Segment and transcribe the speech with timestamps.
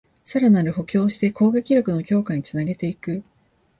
[0.25, 3.21] さらなる補強をして攻撃力の強化につなげていく